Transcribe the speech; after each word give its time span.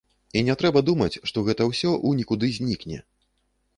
І 0.39 0.41
не 0.47 0.55
трэба 0.61 0.81
думаць, 0.87 1.11
што 1.31 1.37
гэта 1.49 1.69
ўсё 1.71 1.91
ў 1.91 2.09
нікуды 2.23 2.51
знікне. 2.59 2.97